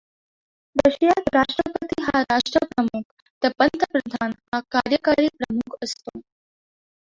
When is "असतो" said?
5.83-6.19